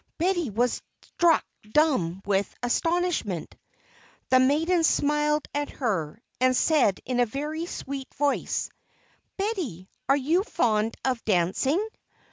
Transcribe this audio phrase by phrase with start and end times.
[0.17, 3.53] Betty was struck dumb with astonishment.
[4.31, 8.71] The maiden smiled at her, and said in a very sweet voice:
[9.37, 11.87] "Betty, are you fond of dancing?"